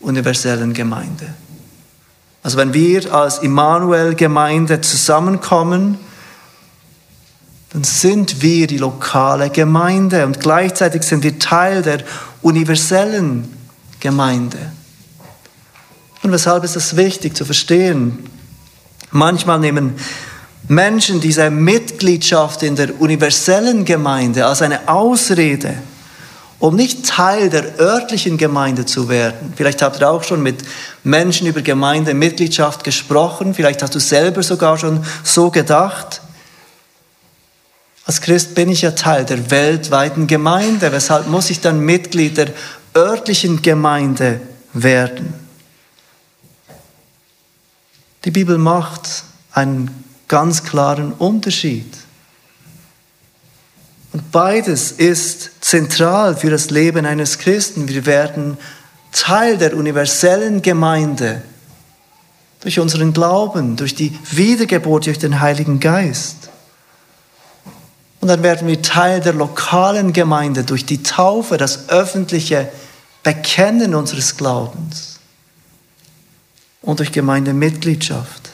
[0.00, 1.32] universellen Gemeinde.
[2.42, 5.98] Also wenn wir als Immanuel-Gemeinde zusammenkommen,
[7.70, 12.04] dann sind wir die lokale Gemeinde und gleichzeitig sind wir Teil der
[12.46, 13.52] universellen
[13.98, 14.58] Gemeinde.
[16.22, 18.30] Und weshalb ist es wichtig zu verstehen?
[19.10, 19.94] Manchmal nehmen
[20.68, 25.74] Menschen diese Mitgliedschaft in der universellen Gemeinde als eine Ausrede,
[26.60, 29.52] um nicht Teil der örtlichen Gemeinde zu werden.
[29.56, 30.62] Vielleicht habt ihr auch schon mit
[31.02, 36.20] Menschen über Gemeindemitgliedschaft gesprochen, vielleicht hast du selber sogar schon so gedacht.
[38.06, 42.52] Als Christ bin ich ja Teil der weltweiten Gemeinde, weshalb muss ich dann Mitglied der
[42.94, 44.40] örtlichen Gemeinde
[44.72, 45.34] werden?
[48.24, 51.92] Die Bibel macht einen ganz klaren Unterschied.
[54.12, 57.88] Und beides ist zentral für das Leben eines Christen.
[57.88, 58.56] Wir werden
[59.10, 61.42] Teil der universellen Gemeinde
[62.60, 66.45] durch unseren Glauben, durch die Wiedergeburt durch den Heiligen Geist.
[68.20, 72.68] Und dann werden wir Teil der lokalen Gemeinde durch die Taufe, das öffentliche
[73.22, 75.18] Bekennen unseres Glaubens
[76.82, 78.50] und durch Gemeindemitgliedschaft.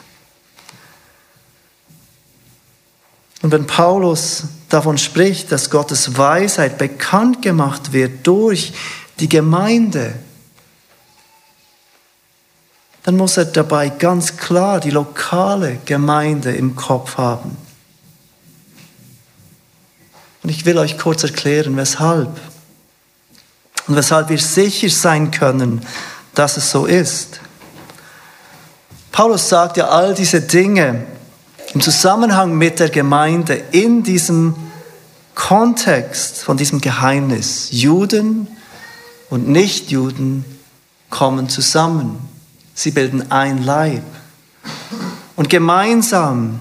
[3.42, 8.72] Und wenn Paulus davon spricht, dass Gottes Weisheit bekannt gemacht wird durch
[9.18, 10.14] die Gemeinde,
[13.02, 17.56] dann muss er dabei ganz klar die lokale Gemeinde im Kopf haben.
[20.52, 22.28] Ich will euch kurz erklären, weshalb.
[23.88, 25.80] Und weshalb wir sicher sein können,
[26.34, 27.40] dass es so ist.
[29.12, 31.06] Paulus sagt ja all diese Dinge,
[31.72, 34.54] im Zusammenhang mit der Gemeinde in diesem
[35.34, 37.68] Kontext von diesem Geheimnis.
[37.70, 38.46] Juden
[39.30, 40.44] und Nichtjuden
[41.08, 42.28] kommen zusammen.
[42.74, 44.04] Sie bilden ein Leib.
[45.34, 46.60] Und gemeinsam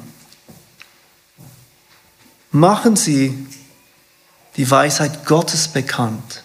[2.52, 3.48] machen sie
[4.58, 6.44] die Weisheit Gottes bekannt.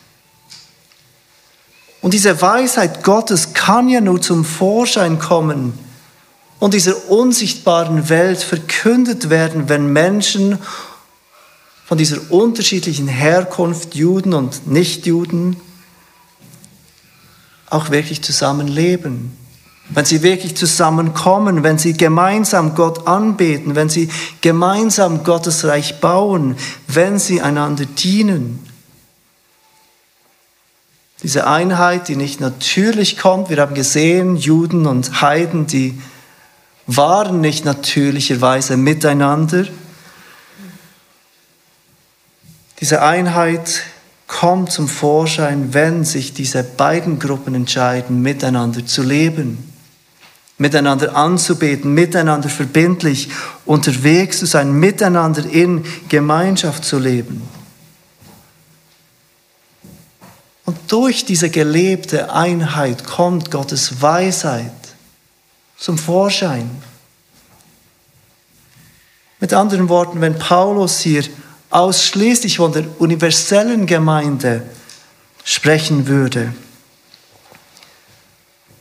[2.01, 5.79] Und diese Weisheit Gottes kann ja nur zum Vorschein kommen,
[6.59, 10.59] und dieser unsichtbaren Welt verkündet werden, wenn Menschen
[11.85, 15.57] von dieser unterschiedlichen Herkunft, Juden und Nichtjuden,
[17.69, 19.37] auch wirklich zusammenleben.
[19.89, 24.09] Wenn sie wirklich zusammenkommen, wenn sie gemeinsam Gott anbeten, wenn sie
[24.41, 26.57] gemeinsam Gottes Reich bauen,
[26.89, 28.67] wenn sie einander dienen.
[31.23, 35.99] Diese Einheit, die nicht natürlich kommt, wir haben gesehen, Juden und Heiden, die
[36.87, 39.67] waren nicht natürlicherweise miteinander.
[42.81, 43.83] Diese Einheit
[44.27, 49.73] kommt zum Vorschein, wenn sich diese beiden Gruppen entscheiden, miteinander zu leben,
[50.59, 53.29] miteinander anzubeten, miteinander verbindlich
[53.65, 57.43] unterwegs zu sein, miteinander in Gemeinschaft zu leben.
[60.65, 64.73] Und durch diese gelebte Einheit kommt Gottes Weisheit
[65.77, 66.71] zum Vorschein.
[69.39, 71.23] Mit anderen Worten, wenn Paulus hier
[71.71, 74.63] ausschließlich von der universellen Gemeinde
[75.45, 76.55] sprechen würde,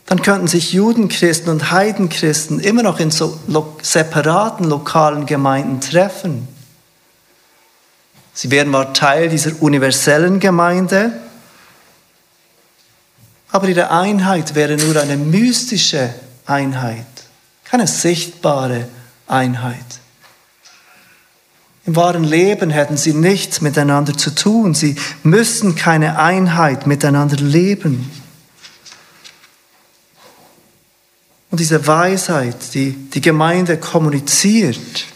[0.06, 3.38] dann könnten sich Judenchristen und Heidenchristen immer noch in so
[3.82, 6.46] separaten lokalen Gemeinden treffen.
[8.32, 11.12] Sie wären mal Teil dieser universellen Gemeinde,
[13.50, 17.06] aber ihre Einheit wäre nur eine mystische Einheit,
[17.64, 18.88] keine sichtbare
[19.26, 19.76] Einheit.
[21.86, 24.74] Im wahren Leben hätten sie nichts miteinander zu tun.
[24.74, 28.10] Sie müssen keine Einheit miteinander leben.
[31.50, 35.06] Und diese Weisheit, die die Gemeinde kommuniziert,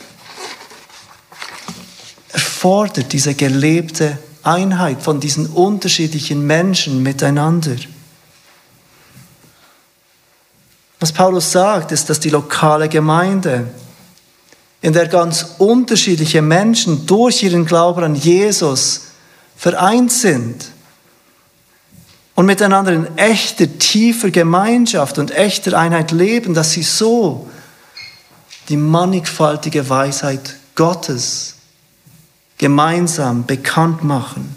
[2.32, 7.76] erfordert diese gelebte Einheit von diesen unterschiedlichen Menschen miteinander.
[11.00, 13.68] Was Paulus sagt, ist, dass die lokale Gemeinde,
[14.82, 19.02] in der ganz unterschiedliche Menschen durch ihren Glauben an Jesus
[19.56, 20.69] vereint sind
[22.40, 27.50] und miteinander in echter, tiefer Gemeinschaft und echter Einheit leben, dass sie so
[28.70, 31.56] die mannigfaltige Weisheit Gottes
[32.56, 34.56] gemeinsam bekannt machen.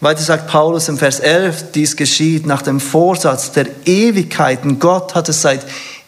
[0.00, 4.78] Weiter sagt Paulus im Vers 11, dies geschieht nach dem Vorsatz der Ewigkeiten.
[4.78, 5.64] Gott hat es seit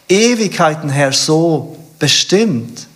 [0.07, 2.87] Ewigkeiten her so bestimmt,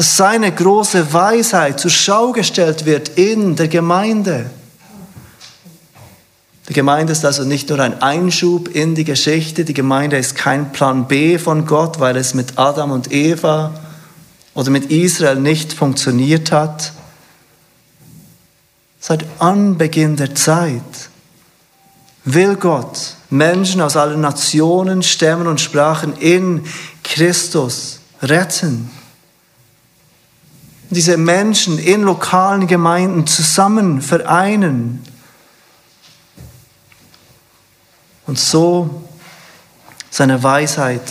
[0.00, 4.48] dass seine große Weisheit zur Schau gestellt wird in der Gemeinde.
[6.70, 10.72] Die Gemeinde ist also nicht nur ein Einschub in die Geschichte, die Gemeinde ist kein
[10.72, 13.74] Plan B von Gott, weil es mit Adam und Eva
[14.54, 16.94] oder mit Israel nicht funktioniert hat.
[19.00, 21.10] Seit Anbeginn der Zeit
[22.24, 26.64] will Gott Menschen aus allen Nationen, Stämmen und Sprachen in
[27.04, 28.90] Christus retten.
[30.90, 35.02] Diese Menschen in lokalen Gemeinden zusammen vereinen
[38.26, 39.08] und so
[40.10, 41.02] seine Weisheit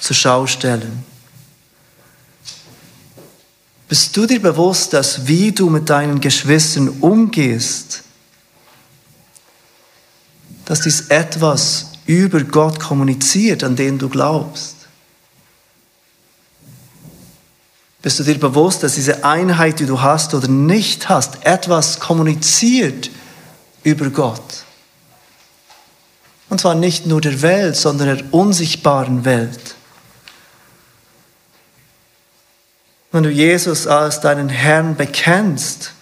[0.00, 1.04] zur Schau stellen.
[3.88, 8.02] Bist du dir bewusst, dass wie du mit deinen Geschwistern umgehst,
[10.66, 14.77] dass dies etwas über Gott kommuniziert, an den du glaubst?
[18.02, 23.10] Bist du dir bewusst, dass diese Einheit, die du hast oder nicht hast, etwas kommuniziert
[23.82, 24.64] über Gott?
[26.48, 29.76] Und zwar nicht nur der Welt, sondern der unsichtbaren Welt.
[33.10, 35.92] wenn du Jesus als deinen Herrn bekennst,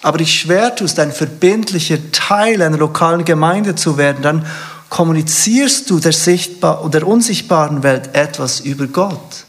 [0.00, 4.46] aber dich schwer tust, ein verbindlicher Teil einer lokalen Gemeinde zu werden, dann
[4.88, 9.44] kommunizierst du der, sichtbar der unsichtbaren Welt etwas über Gott.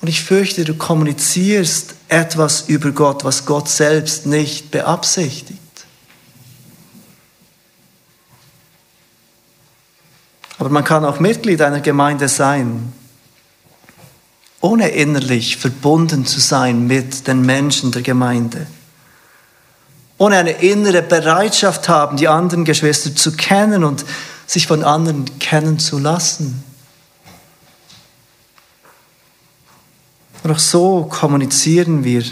[0.00, 5.58] Und ich fürchte, du kommunizierst etwas über Gott, was Gott selbst nicht beabsichtigt.
[10.58, 12.92] Aber man kann auch Mitglied einer Gemeinde sein
[14.60, 18.66] ohne innerlich verbunden zu sein mit den Menschen der Gemeinde.
[20.18, 24.04] Ohne eine innere Bereitschaft haben, die anderen Geschwister zu kennen und
[24.46, 26.64] sich von anderen kennen zu lassen.
[30.42, 32.24] Und auch so kommunizieren wir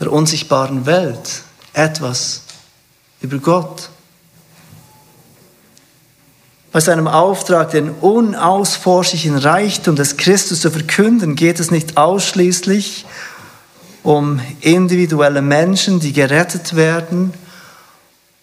[0.00, 1.42] der unsichtbaren Welt
[1.72, 2.42] etwas
[3.20, 3.90] über Gott
[6.74, 13.06] bei seinem Auftrag, den unausforschlichen Reichtum des Christus zu verkünden, geht es nicht ausschließlich
[14.02, 17.32] um individuelle Menschen, die gerettet werden.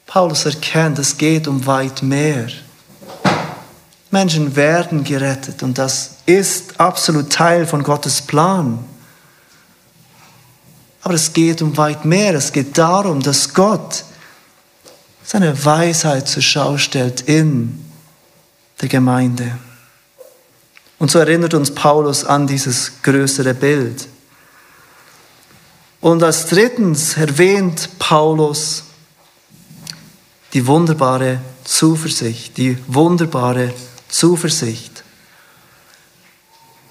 [0.08, 2.48] Paulus erkennt, es geht um weit mehr.
[4.12, 8.84] Menschen werden gerettet und das ist absolut Teil von Gottes Plan.
[11.02, 12.36] Aber es geht um weit mehr.
[12.36, 14.04] Es geht darum, dass Gott
[15.24, 17.84] seine Weisheit zur Schau stellt in
[18.82, 19.58] der Gemeinde.
[21.00, 24.08] Und so erinnert uns Paulus an dieses größere Bild.
[26.02, 28.84] Und als drittens erwähnt Paulus
[30.54, 33.91] die wunderbare Zuversicht, die wunderbare Zuversicht.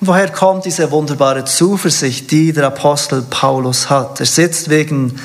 [0.00, 4.18] Woher kommt diese wunderbare Zuversicht, die der Apostel Paulus hat?
[4.18, 5.20] Er sitzt wegen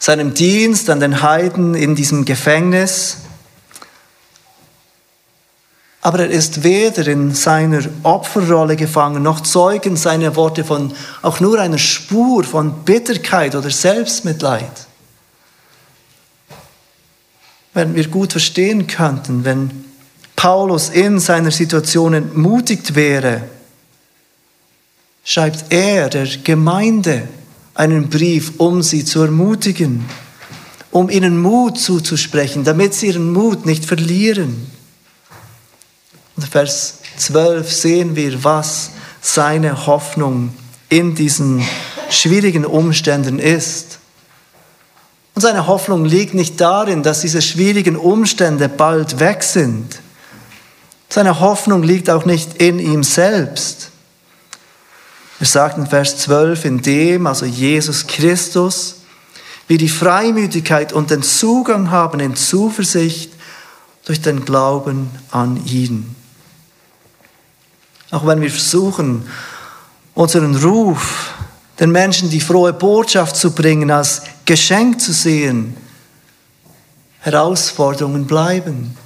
[0.00, 3.18] seinem Dienst an den Heiden in diesem Gefängnis
[6.00, 11.58] aber er ist weder in seiner Opferrolle gefangen, noch zeugen seine Worte von auch nur
[11.58, 14.86] einer Spur von Bitterkeit oder Selbstmitleid.
[17.74, 19.84] Wenn wir gut verstehen könnten, wenn
[20.38, 23.42] Paulus in seiner Situation entmutigt wäre,
[25.24, 27.26] schreibt er der Gemeinde
[27.74, 30.04] einen Brief, um sie zu ermutigen,
[30.92, 34.70] um ihnen Mut zuzusprechen, damit sie ihren Mut nicht verlieren.
[36.36, 40.54] Und Vers 12 sehen wir, was seine Hoffnung
[40.88, 41.64] in diesen
[42.10, 43.98] schwierigen Umständen ist.
[45.34, 49.98] Und seine Hoffnung liegt nicht darin, dass diese schwierigen Umstände bald weg sind.
[51.08, 53.90] Seine Hoffnung liegt auch nicht in ihm selbst.
[55.40, 58.96] Er sagt in Vers 12, in dem, also Jesus Christus,
[59.68, 63.32] wir die Freimütigkeit und den Zugang haben in Zuversicht
[64.04, 66.16] durch den Glauben an ihn.
[68.10, 69.28] Auch wenn wir versuchen,
[70.14, 71.34] unseren Ruf,
[71.78, 75.76] den Menschen die frohe Botschaft zu bringen, als Geschenk zu sehen,
[77.20, 78.96] Herausforderungen bleiben.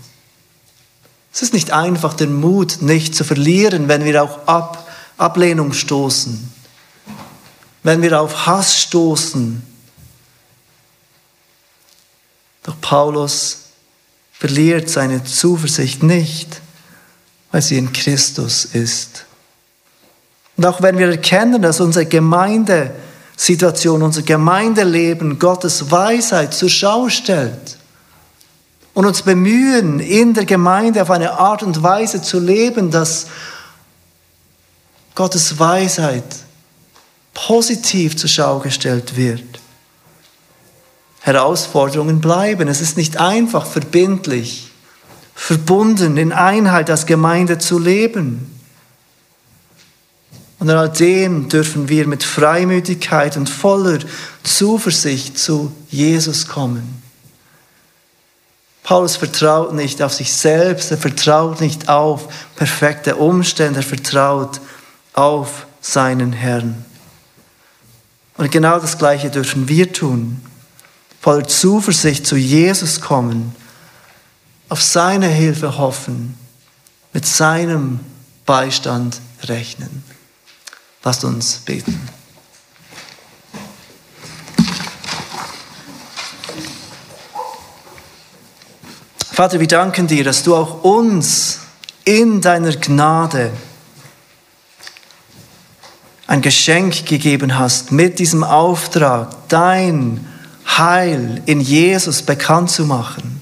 [1.33, 6.53] Es ist nicht einfach, den Mut nicht zu verlieren, wenn wir auch ab, Ablehnung stoßen,
[7.83, 9.63] wenn wir auf Hass stoßen.
[12.65, 13.59] Doch Paulus
[14.33, 16.61] verliert seine Zuversicht nicht,
[17.51, 19.25] weil sie in Christus ist.
[20.57, 27.79] Und auch wenn wir erkennen, dass unsere Gemeindesituation, unser Gemeindeleben Gottes Weisheit zur Schau stellt
[28.95, 33.27] und uns bemühen, in der Gemeinde auf eine Art und Weise zu leben, dass
[35.15, 36.25] Gottes Weisheit
[37.35, 39.61] positiv zur Schau gestellt wird.
[41.21, 42.69] Herausforderungen bleiben.
[42.69, 44.71] Es ist nicht einfach verbindlich,
[45.35, 48.51] verbunden in Einheit als Gemeinde zu leben.
[50.59, 53.99] Und in all dem dürfen wir mit Freimütigkeit und voller
[54.43, 57.02] Zuversicht zu Jesus kommen.
[58.83, 64.61] Paulus vertraut nicht auf sich selbst, er vertraut nicht auf perfekte Umstände, er vertraut
[65.13, 66.85] auf seinen Herrn.
[68.37, 70.43] Und genau das Gleiche dürfen wir tun.
[71.21, 73.55] Voller Zuversicht zu Jesus kommen,
[74.69, 76.37] auf seine Hilfe hoffen,
[77.13, 78.01] mit seinem
[78.47, 80.03] Beistand rechnen.
[81.05, 82.09] Lasst uns beten.
[89.43, 91.59] Vater, wir danken dir, dass du auch uns
[92.05, 93.51] in deiner Gnade
[96.29, 100.25] ein Geschenk gegeben hast mit diesem Auftrag, dein
[100.65, 103.41] Heil in Jesus bekannt zu machen.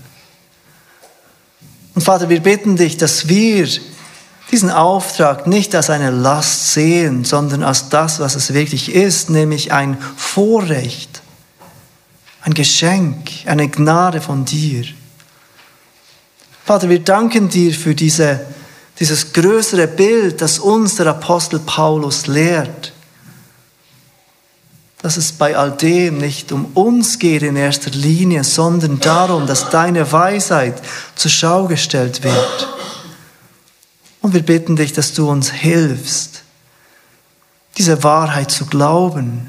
[1.94, 3.68] Und Vater, wir bitten dich, dass wir
[4.50, 9.70] diesen Auftrag nicht als eine Last sehen, sondern als das, was es wirklich ist, nämlich
[9.70, 11.20] ein Vorrecht,
[12.40, 14.86] ein Geschenk, eine Gnade von dir.
[16.64, 18.40] Vater, wir danken dir für diese,
[18.98, 22.92] dieses größere Bild, das uns der Apostel Paulus lehrt.
[25.02, 29.70] Dass es bei all dem nicht um uns geht in erster Linie, sondern darum, dass
[29.70, 30.80] deine Weisheit
[31.16, 32.68] zur Schau gestellt wird.
[34.20, 36.42] Und wir bitten dich, dass du uns hilfst,
[37.78, 39.48] diese Wahrheit zu glauben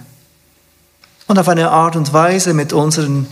[1.27, 3.27] und auf eine Art und Weise mit unseren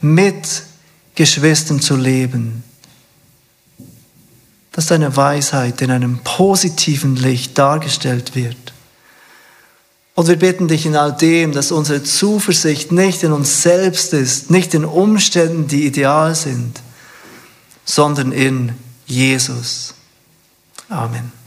[0.00, 2.64] Mitgeschwistern zu leben,
[4.78, 8.72] dass deine Weisheit in einem positiven Licht dargestellt wird.
[10.14, 14.52] Und wir bitten dich in all dem, dass unsere Zuversicht nicht in uns selbst ist,
[14.52, 16.80] nicht in Umständen, die ideal sind,
[17.84, 18.72] sondern in
[19.04, 19.94] Jesus.
[20.88, 21.37] Amen.